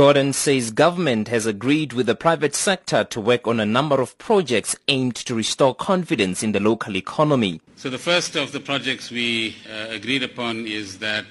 [0.00, 4.16] Gordhan says government has agreed with the private sector to work on a number of
[4.16, 7.60] projects aimed to restore confidence in the local economy.
[7.76, 11.26] So the first of the projects we uh, agreed upon is that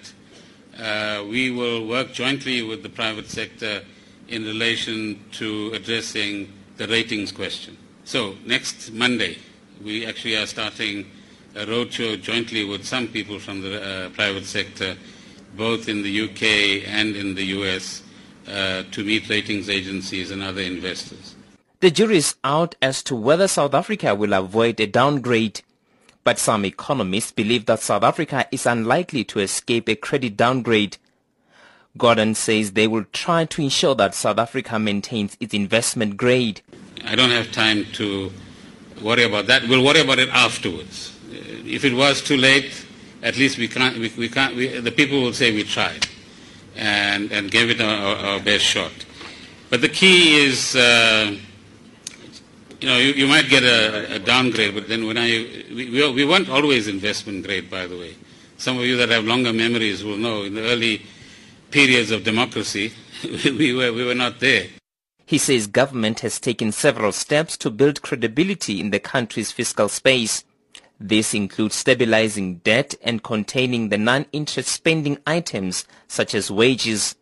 [0.77, 3.81] uh, we will work jointly with the private sector
[4.27, 7.75] in relation to addressing the ratings question.
[8.03, 9.39] So next Monday,
[9.83, 11.09] we actually are starting
[11.55, 14.95] a roadshow jointly with some people from the uh, private sector,
[15.57, 18.03] both in the UK and in the US,
[18.47, 21.35] uh, to meet ratings agencies and other investors.
[21.81, 25.61] The jury is out as to whether South Africa will avoid a downgrade.
[26.25, 30.97] But some economists believe that South Africa is unlikely to escape a credit downgrade.
[31.97, 36.61] Gordhan says they will try to ensure that South Africa maintains its investment grade.
[37.05, 38.31] I don't have time to
[39.01, 39.67] worry about that.
[39.67, 41.17] We'll worry about it afterwards.
[41.31, 42.85] Uh, if it was too late,
[43.23, 46.05] at least we can't, we, we can't, we, the people will say we tried
[46.79, 48.91] and, and gave it our, our best shot.
[49.69, 51.35] But the key is, uh,
[52.79, 55.27] you know, you, you might get a, a, downgrade, but then when I,
[55.69, 58.15] we, we, we weren't always investment grade, by the way.
[58.57, 61.01] Some of you that have longer memories will know in the early
[61.69, 64.67] periods of democracy, we, were, we were not there.
[65.25, 70.43] He says government has taken several steps to build credibility in the country's fiscal space.
[70.99, 77.15] This includes stabilizing debt and containing the non-interest spending items such as wages.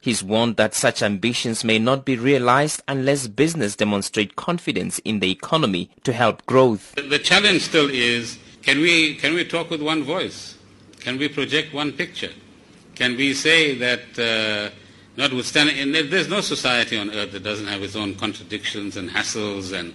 [0.00, 5.30] He's warned that such ambitions may not be realized unless business demonstrate confidence in the
[5.30, 6.94] economy to help growth.
[6.96, 10.58] The challenge still is, can we, can we talk with one voice?
[11.00, 12.32] Can we project one picture?
[12.94, 14.74] Can we say that, uh,
[15.16, 19.94] notwithstanding, there's no society on earth that doesn't have its own contradictions and hassles and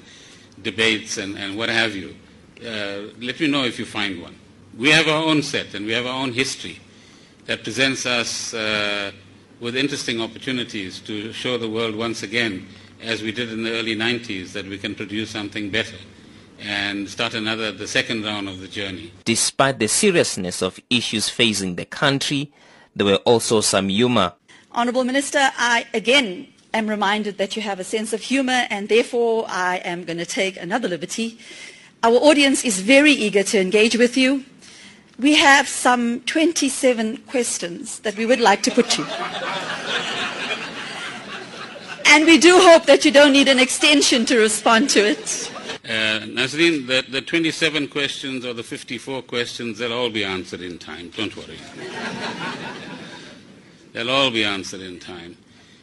[0.63, 2.15] debates and, and what have you.
[2.61, 4.35] Uh, let me know if you find one.
[4.77, 6.79] We have our own set and we have our own history
[7.45, 9.11] that presents us uh,
[9.59, 12.67] with interesting opportunities to show the world once again,
[13.01, 15.97] as we did in the early 90s, that we can produce something better
[16.59, 19.11] and start another, the second round of the journey.
[19.23, 22.51] Despite the seriousness of issues facing the country,
[22.95, 24.33] there were also some humor.
[24.73, 29.45] Honourable Minister, I again am reminded that you have a sense of humour and therefore
[29.47, 31.39] I am going to take another liberty
[32.03, 34.45] our audience is very eager to engage with you.
[35.19, 39.07] We have some 27 questions that we would like to put to you.
[42.05, 45.51] and we do hope that you don't need an extension to respond to it.
[45.83, 50.77] Uh, Nasreen, the, the 27 questions or the 54 questions, they'll all be answered in
[50.77, 51.09] time.
[51.09, 51.57] Don't worry.
[53.93, 55.35] they'll all be answered in time.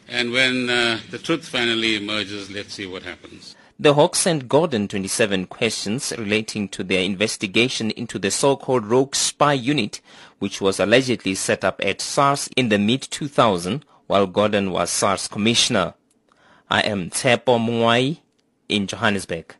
[0.09, 3.55] And when uh, the truth finally emerges, let's see what happens.
[3.79, 9.53] The Hawks sent Gordhan 27 questions relating to their investigation into the so-called rogue spy
[9.53, 10.01] unit,
[10.39, 15.93] which was allegedly set up at SARS in the mid-2000 while Gordhan was SARS commissioner.
[16.71, 18.17] I am Tshepo Mongoai
[18.67, 19.55] in Johannesburg.